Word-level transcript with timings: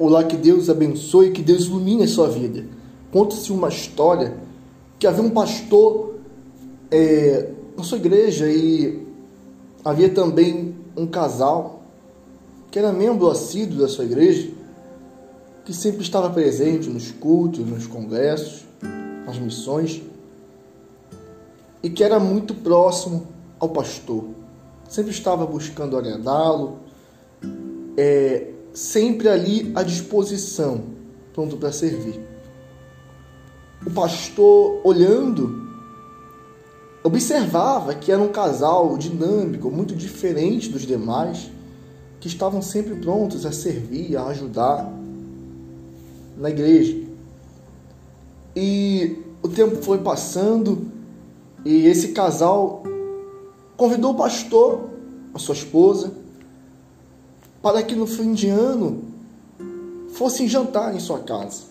Olá, 0.00 0.22
que 0.22 0.36
Deus 0.36 0.70
abençoe, 0.70 1.32
que 1.32 1.42
Deus 1.42 1.64
ilumine 1.64 2.04
a 2.04 2.06
sua 2.06 2.28
vida. 2.28 2.64
Conta-se 3.10 3.50
uma 3.50 3.68
história 3.68 4.32
que 4.96 5.08
havia 5.08 5.24
um 5.24 5.30
pastor 5.30 6.14
é, 6.88 7.50
na 7.76 7.82
sua 7.82 7.98
igreja 7.98 8.48
e 8.48 9.04
havia 9.84 10.08
também 10.08 10.76
um 10.96 11.04
casal 11.04 11.82
que 12.70 12.78
era 12.78 12.92
membro 12.92 13.28
assíduo 13.28 13.80
da 13.80 13.88
sua 13.88 14.04
igreja, 14.04 14.48
que 15.64 15.74
sempre 15.74 16.02
estava 16.02 16.30
presente 16.30 16.88
nos 16.88 17.10
cultos, 17.10 17.66
nos 17.66 17.88
congressos, 17.88 18.66
nas 19.26 19.36
missões, 19.36 20.00
e 21.82 21.90
que 21.90 22.04
era 22.04 22.20
muito 22.20 22.54
próximo 22.54 23.26
ao 23.58 23.70
pastor. 23.70 24.26
Sempre 24.88 25.10
estava 25.10 25.44
buscando 25.44 25.98
agradá-lo, 25.98 26.78
é, 27.96 28.52
sempre 28.78 29.28
ali 29.28 29.72
à 29.74 29.82
disposição, 29.82 30.82
pronto 31.34 31.56
para 31.56 31.72
servir. 31.72 32.20
O 33.84 33.90
pastor, 33.90 34.80
olhando, 34.84 35.68
observava 37.02 37.92
que 37.92 38.12
era 38.12 38.22
um 38.22 38.28
casal 38.28 38.96
dinâmico, 38.96 39.68
muito 39.68 39.96
diferente 39.96 40.68
dos 40.68 40.82
demais, 40.82 41.50
que 42.20 42.28
estavam 42.28 42.62
sempre 42.62 42.94
prontos 42.94 43.44
a 43.44 43.50
servir, 43.50 44.16
a 44.16 44.26
ajudar 44.26 44.88
na 46.36 46.48
igreja. 46.48 46.96
E 48.54 49.18
o 49.42 49.48
tempo 49.48 49.82
foi 49.82 49.98
passando 49.98 50.86
e 51.64 51.86
esse 51.86 52.08
casal 52.08 52.84
convidou 53.76 54.12
o 54.12 54.16
pastor, 54.16 54.88
a 55.34 55.38
sua 55.40 55.56
esposa, 55.56 56.12
para 57.62 57.82
que 57.82 57.94
no 57.94 58.06
fim 58.06 58.32
de 58.32 58.48
ano 58.48 59.04
fossem 60.12 60.48
jantar 60.48 60.94
em 60.94 61.00
sua 61.00 61.20
casa. 61.20 61.62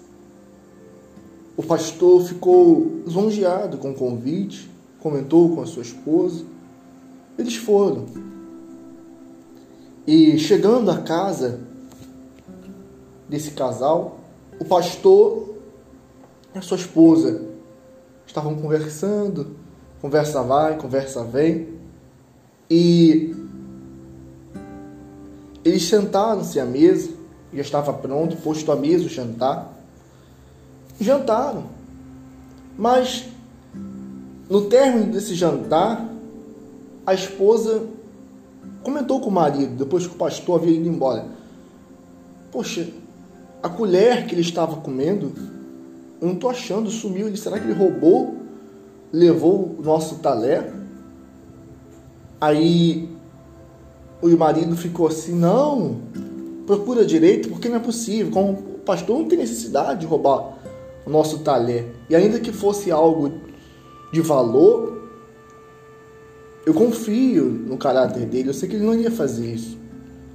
O 1.55 1.63
pastor 1.63 2.23
ficou 2.23 3.01
lisonjeado 3.05 3.77
com 3.77 3.91
o 3.91 3.93
convite, 3.95 4.69
comentou 4.99 5.55
com 5.55 5.61
a 5.61 5.65
sua 5.65 5.81
esposa. 5.81 6.45
Eles 7.37 7.55
foram. 7.55 8.05
E 10.05 10.37
chegando 10.37 10.91
à 10.91 11.01
casa 11.01 11.59
desse 13.27 13.51
casal, 13.51 14.19
o 14.59 14.65
pastor 14.65 15.55
e 16.53 16.57
a 16.57 16.61
sua 16.61 16.77
esposa 16.77 17.41
estavam 18.25 18.55
conversando, 18.55 19.55
conversa 20.01 20.41
vai, 20.43 20.77
conversa 20.77 21.23
vem, 21.23 21.69
e 22.69 23.35
eles 25.67 25.83
sentaram-se 25.83 26.59
à 26.59 26.65
mesa, 26.65 27.09
já 27.53 27.61
estava 27.61 27.91
pronto, 27.93 28.37
posto 28.37 28.71
à 28.71 28.75
mesa 28.75 29.05
o 29.05 29.09
jantar. 29.09 29.73
Jantaram. 30.99 31.65
Mas 32.77 33.25
no 34.49 34.65
término 34.65 35.11
desse 35.11 35.35
jantar, 35.35 36.07
a 37.05 37.13
esposa 37.13 37.87
comentou 38.83 39.19
com 39.19 39.29
o 39.29 39.31
marido, 39.31 39.75
depois 39.75 40.07
que 40.07 40.13
o 40.13 40.17
pastor 40.17 40.61
havia 40.61 40.75
ido 40.75 40.87
embora: 40.87 41.25
Poxa, 42.51 42.87
a 43.61 43.67
colher 43.67 44.25
que 44.25 44.33
ele 44.33 44.41
estava 44.41 44.77
comendo, 44.77 45.33
eu 46.21 46.27
não 46.27 46.35
estou 46.35 46.49
achando, 46.49 46.89
sumiu. 46.89 47.27
Ele, 47.27 47.37
será 47.37 47.59
que 47.59 47.65
ele 47.65 47.73
roubou? 47.73 48.37
Levou 49.11 49.75
o 49.77 49.81
nosso 49.81 50.19
talher? 50.19 50.73
Aí 52.39 53.16
o 54.21 54.29
marido 54.37 54.75
ficou 54.75 55.07
assim: 55.07 55.33
não, 55.33 56.01
procura 56.65 57.05
direito, 57.05 57.49
porque 57.49 57.69
não 57.69 57.77
é 57.77 57.79
possível. 57.79 58.31
Como 58.31 58.51
o 58.51 58.79
pastor 58.85 59.19
não 59.19 59.27
tem 59.27 59.37
necessidade 59.37 60.01
de 60.01 60.05
roubar 60.05 60.57
o 61.05 61.09
nosso 61.09 61.39
talher. 61.39 61.93
E 62.09 62.15
ainda 62.15 62.39
que 62.39 62.51
fosse 62.51 62.91
algo 62.91 63.31
de 64.11 64.21
valor, 64.21 65.09
eu 66.65 66.73
confio 66.73 67.45
no 67.45 67.77
caráter 67.77 68.25
dele. 68.25 68.49
Eu 68.49 68.53
sei 68.53 68.67
que 68.67 68.75
ele 68.75 68.85
não 68.85 68.95
ia 68.95 69.11
fazer 69.11 69.53
isso. 69.53 69.77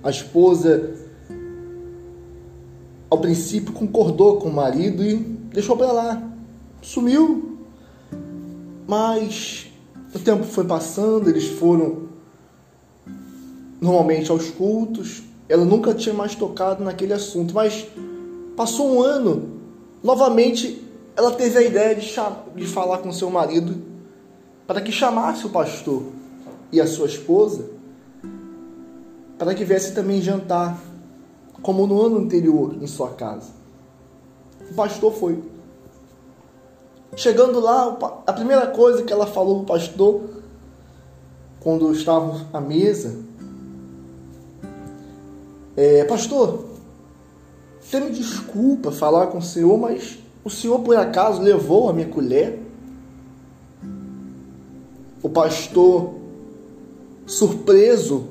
A 0.02 0.10
esposa, 0.10 0.94
ao 3.10 3.18
princípio, 3.18 3.72
concordou 3.72 4.36
com 4.38 4.48
o 4.48 4.52
marido 4.52 5.04
e 5.04 5.16
deixou 5.52 5.76
para 5.76 5.92
lá. 5.92 6.32
Sumiu. 6.80 7.58
Mas 8.86 9.66
o 10.14 10.18
tempo 10.18 10.44
foi 10.44 10.64
passando, 10.64 11.28
eles 11.28 11.46
foram 11.46 12.01
normalmente 13.82 14.30
aos 14.30 14.48
cultos. 14.48 15.24
Ela 15.48 15.64
nunca 15.64 15.92
tinha 15.92 16.14
mais 16.14 16.36
tocado 16.36 16.84
naquele 16.84 17.12
assunto, 17.12 17.52
mas 17.52 17.86
passou 18.56 18.94
um 18.94 19.02
ano, 19.02 19.50
novamente 20.02 20.80
ela 21.16 21.32
teve 21.32 21.58
a 21.58 21.62
ideia 21.62 21.94
de, 21.94 22.14
de 22.54 22.66
falar 22.66 22.98
com 22.98 23.12
seu 23.12 23.28
marido 23.28 23.82
para 24.66 24.80
que 24.80 24.92
chamasse 24.92 25.44
o 25.44 25.50
pastor 25.50 26.04
e 26.70 26.80
a 26.80 26.86
sua 26.86 27.06
esposa 27.06 27.72
para 29.36 29.56
que 29.56 29.64
viesse 29.64 29.92
também 29.92 30.22
jantar, 30.22 30.80
como 31.60 31.84
no 31.84 32.00
ano 32.00 32.18
anterior, 32.18 32.76
em 32.80 32.86
sua 32.86 33.08
casa. 33.10 33.50
O 34.70 34.74
pastor 34.74 35.12
foi. 35.12 35.42
Chegando 37.16 37.58
lá, 37.58 37.98
a 38.24 38.32
primeira 38.32 38.68
coisa 38.68 39.02
que 39.02 39.12
ela 39.12 39.26
falou 39.26 39.64
para 39.64 39.74
o 39.74 39.78
pastor, 39.78 40.22
quando 41.58 41.92
estavam 41.92 42.46
à 42.52 42.60
mesa, 42.60 43.18
é, 45.76 46.04
pastor, 46.04 46.64
você 47.80 48.00
me 48.00 48.10
desculpa 48.10 48.90
falar 48.92 49.28
com 49.28 49.38
o 49.38 49.42
senhor, 49.42 49.78
mas 49.78 50.18
o 50.44 50.50
senhor 50.50 50.80
por 50.80 50.96
acaso 50.96 51.42
levou 51.42 51.88
a 51.88 51.92
minha 51.92 52.08
colher? 52.08 52.60
O 55.22 55.28
pastor, 55.28 56.14
surpreso, 57.26 58.28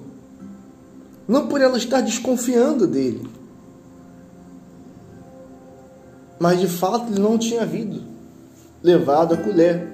não 1.27 1.47
por 1.47 1.61
ela 1.61 1.77
estar 1.77 2.01
desconfiando 2.01 2.87
dele, 2.87 3.27
mas 6.39 6.59
de 6.59 6.67
fato 6.67 7.11
ele 7.11 7.19
não 7.19 7.37
tinha 7.37 7.65
vindo 7.65 8.01
levado 8.83 9.33
a 9.33 9.37
colher. 9.37 9.87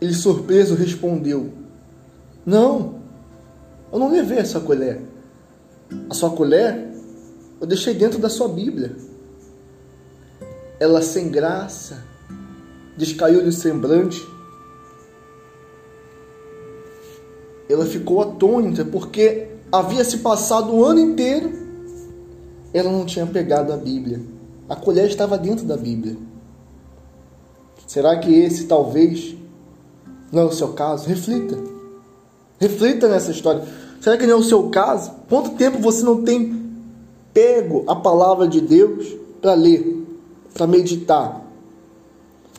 Ele 0.00 0.14
surpreso 0.14 0.74
respondeu: 0.74 1.52
Não, 2.44 2.94
eu 3.92 3.98
não 3.98 4.10
levei 4.10 4.38
essa 4.38 4.60
colher. 4.60 5.02
A 6.08 6.14
sua 6.14 6.30
colher 6.30 6.88
eu 7.60 7.66
deixei 7.66 7.94
dentro 7.94 8.18
da 8.18 8.28
sua 8.28 8.48
Bíblia. 8.48 8.96
Ela 10.78 11.02
sem 11.02 11.28
graça 11.28 12.02
descaiu-lhe 12.96 13.48
o 13.48 13.52
semblante. 13.52 14.26
Ela 17.68 17.86
ficou 17.86 18.20
atônita 18.20 18.84
porque 18.84 19.48
havia 19.70 20.04
se 20.04 20.18
passado 20.18 20.74
o 20.74 20.84
ano 20.84 21.00
inteiro 21.00 21.60
ela 22.72 22.90
não 22.90 23.04
tinha 23.04 23.26
pegado 23.26 23.72
a 23.72 23.76
Bíblia. 23.76 24.20
A 24.68 24.76
colher 24.76 25.08
estava 25.08 25.36
dentro 25.36 25.64
da 25.64 25.76
Bíblia. 25.76 26.16
Será 27.86 28.16
que 28.18 28.32
esse 28.32 28.66
talvez 28.66 29.34
não 30.30 30.42
é 30.42 30.44
o 30.44 30.52
seu 30.52 30.72
caso? 30.72 31.08
Reflita. 31.08 31.58
Reflita 32.58 33.08
nessa 33.08 33.32
história. 33.32 33.64
Será 34.00 34.16
que 34.16 34.26
não 34.26 34.32
é 34.32 34.36
o 34.36 34.42
seu 34.42 34.70
caso? 34.70 35.12
Quanto 35.28 35.50
tempo 35.50 35.78
você 35.78 36.02
não 36.02 36.22
tem 36.22 36.58
pego 37.34 37.84
a 37.86 37.94
palavra 37.94 38.48
de 38.48 38.60
Deus 38.60 39.14
para 39.42 39.52
ler, 39.52 40.06
para 40.54 40.66
meditar? 40.66 41.42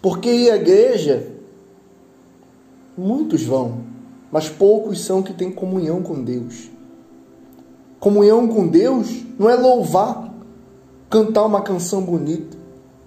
Porque 0.02 0.32
ir 0.32 0.52
à 0.52 0.56
igreja, 0.56 1.28
muitos 2.96 3.44
vão, 3.44 3.80
mas 4.32 4.50
poucos 4.50 5.04
são 5.04 5.24
que 5.24 5.34
têm 5.34 5.52
comunhão 5.52 6.04
com 6.04 6.24
Deus. 6.24 6.70
Comunhão 8.00 8.48
com 8.48 8.68
Deus 8.68 9.10
não 9.38 9.50
é 9.50 9.56
louvar, 9.56 10.32
cantar 11.10 11.46
uma 11.46 11.62
canção 11.62 12.04
bonita. 12.04 12.58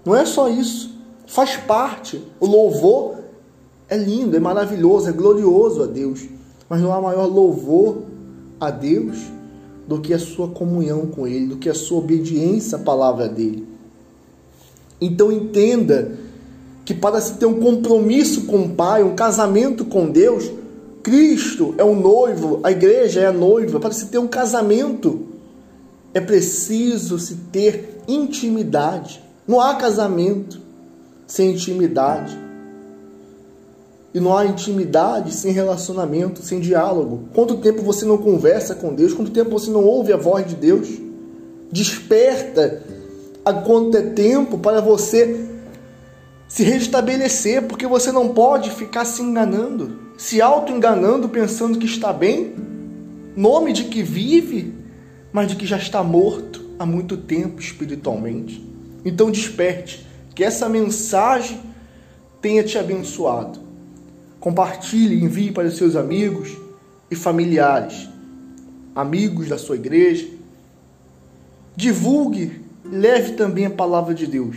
Não 0.04 0.14
é 0.14 0.26
só 0.26 0.48
isso. 0.48 0.92
Faz 1.26 1.56
parte. 1.56 2.22
O 2.38 2.46
louvor 2.46 3.16
é 3.88 3.96
lindo, 3.96 4.36
é 4.36 4.40
maravilhoso, 4.40 5.08
é 5.08 5.12
glorioso 5.12 5.82
a 5.82 5.86
Deus. 5.86 6.26
Mas 6.68 6.80
não 6.80 6.92
há 6.92 7.00
maior 7.00 7.26
louvor 7.26 8.02
a 8.60 8.70
Deus 8.70 9.16
do 9.86 10.00
que 10.00 10.14
a 10.14 10.18
sua 10.18 10.48
comunhão 10.48 11.06
com 11.06 11.26
Ele, 11.26 11.46
do 11.46 11.56
que 11.56 11.68
a 11.68 11.74
sua 11.74 11.98
obediência 11.98 12.76
à 12.76 12.80
palavra 12.80 13.28
dele. 13.28 13.66
Então 15.00 15.30
entenda 15.30 16.12
que 16.84 16.94
para 16.94 17.20
se 17.20 17.34
ter 17.34 17.46
um 17.46 17.60
compromisso 17.60 18.44
com 18.44 18.62
o 18.62 18.70
Pai, 18.70 19.02
um 19.02 19.14
casamento 19.14 19.84
com 19.84 20.10
Deus, 20.10 20.50
Cristo 21.02 21.74
é 21.76 21.84
o 21.84 21.94
noivo, 21.94 22.60
a 22.62 22.70
igreja 22.70 23.20
é 23.20 23.26
a 23.26 23.32
noiva. 23.32 23.78
Para 23.78 23.92
se 23.92 24.06
ter 24.06 24.18
um 24.18 24.26
casamento, 24.26 25.26
é 26.14 26.20
preciso 26.20 27.18
se 27.18 27.34
ter 27.52 28.02
intimidade. 28.08 29.22
Não 29.46 29.60
há 29.60 29.74
casamento 29.74 30.60
sem 31.26 31.52
intimidade. 31.52 32.43
E 34.14 34.20
não 34.20 34.36
há 34.36 34.46
intimidade 34.46 35.34
sem 35.34 35.50
relacionamento, 35.50 36.40
sem 36.40 36.60
diálogo. 36.60 37.28
Quanto 37.34 37.56
tempo 37.56 37.82
você 37.82 38.06
não 38.06 38.16
conversa 38.16 38.76
com 38.76 38.94
Deus? 38.94 39.12
Quanto 39.12 39.32
tempo 39.32 39.50
você 39.50 39.70
não 39.70 39.84
ouve 39.84 40.12
a 40.12 40.16
voz 40.16 40.46
de 40.46 40.54
Deus? 40.54 40.88
Desperta 41.72 42.80
a 43.44 43.52
quanto 43.52 43.96
é 43.96 44.02
tempo 44.02 44.56
para 44.56 44.80
você 44.80 45.50
se 46.46 46.62
restabelecer, 46.62 47.62
porque 47.62 47.86
você 47.86 48.12
não 48.12 48.28
pode 48.28 48.70
ficar 48.70 49.04
se 49.04 49.20
enganando, 49.20 49.98
se 50.16 50.40
auto-enganando, 50.40 51.28
pensando 51.28 51.78
que 51.80 51.86
está 51.86 52.12
bem, 52.12 52.54
nome 53.36 53.72
de 53.72 53.84
que 53.84 54.04
vive, 54.04 54.72
mas 55.32 55.48
de 55.48 55.56
que 55.56 55.66
já 55.66 55.76
está 55.76 56.00
morto 56.04 56.62
há 56.78 56.86
muito 56.86 57.16
tempo 57.16 57.60
espiritualmente. 57.60 58.64
Então 59.04 59.32
desperte, 59.32 60.06
que 60.32 60.44
essa 60.44 60.68
mensagem 60.68 61.60
tenha 62.40 62.62
te 62.62 62.78
abençoado. 62.78 63.63
Compartilhe, 64.44 65.24
envie 65.24 65.50
para 65.50 65.68
os 65.68 65.78
seus 65.78 65.96
amigos 65.96 66.54
e 67.10 67.16
familiares, 67.16 68.10
amigos 68.94 69.48
da 69.48 69.56
sua 69.56 69.76
igreja. 69.76 70.28
Divulgue, 71.74 72.60
leve 72.84 73.32
também 73.36 73.64
a 73.64 73.70
palavra 73.70 74.12
de 74.12 74.26
Deus, 74.26 74.54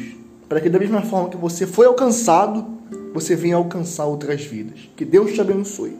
para 0.49 0.59
que 0.59 0.69
da 0.69 0.77
mesma 0.77 1.01
forma 1.03 1.29
que 1.29 1.37
você 1.37 1.65
foi 1.65 1.85
alcançado, 1.85 2.65
você 3.13 3.33
venha 3.33 3.55
alcançar 3.55 4.03
outras 4.03 4.41
vidas. 4.43 4.89
Que 4.93 5.05
Deus 5.05 5.31
te 5.31 5.39
abençoe. 5.39 5.95